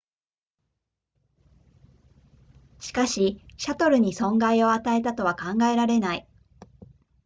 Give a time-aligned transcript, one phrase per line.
[2.79, 6.27] しかしシャトルに損害を与えたとは考えられない